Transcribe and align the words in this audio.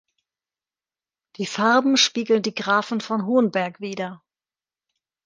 Die 1.35 1.45
Farben 1.45 1.95
spiegeln 1.95 2.41
die 2.41 2.55
Grafen 2.55 3.01
von 3.01 3.27
Hohenberg 3.27 3.81
wider. 3.81 4.23